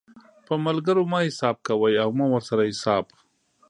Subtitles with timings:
[0.45, 3.05] په ملګرو مه حساب کوئ او مه ورسره حساب